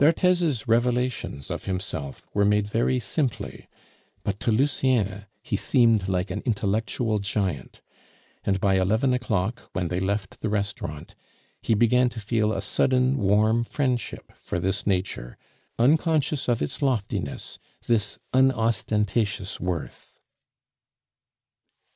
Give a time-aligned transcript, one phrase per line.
[0.00, 3.68] D'Arthez's revelations of himself were made very simply,
[4.24, 7.80] but to Lucien he seemed like an intellectual giant;
[8.42, 11.14] and by eleven o'clock, when they left the restaurant,
[11.62, 15.38] he began to feel a sudden, warm friendship for this nature,
[15.78, 20.18] unconscious of its loftiness, this unostentatious worth.